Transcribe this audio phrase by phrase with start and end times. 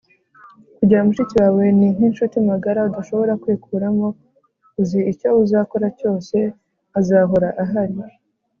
[0.77, 4.07] kugira mushiki wawe ni nkinshuti magara udashobora kwikuramo.
[4.81, 6.35] uzi icyo uzakora cyose.
[6.99, 7.95] azahora ahari